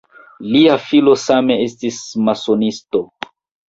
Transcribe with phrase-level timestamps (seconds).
[0.53, 3.09] Lia filo same estis masonisto.